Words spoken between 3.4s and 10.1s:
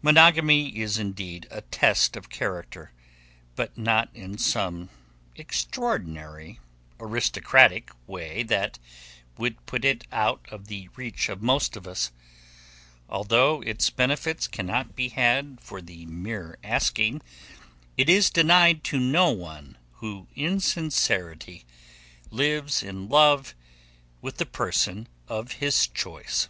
but not in some extraordinary, aristocratic way that would put it